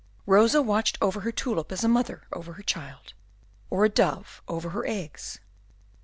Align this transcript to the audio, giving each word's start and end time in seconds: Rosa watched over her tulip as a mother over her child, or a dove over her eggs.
Rosa 0.25 0.63
watched 0.63 0.97
over 0.99 1.19
her 1.19 1.31
tulip 1.31 1.71
as 1.71 1.83
a 1.83 1.87
mother 1.87 2.23
over 2.33 2.53
her 2.53 2.63
child, 2.63 3.13
or 3.69 3.85
a 3.85 3.89
dove 3.89 4.41
over 4.47 4.71
her 4.71 4.83
eggs. 4.87 5.39